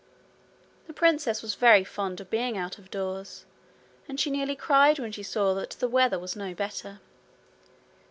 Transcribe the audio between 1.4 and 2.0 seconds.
was very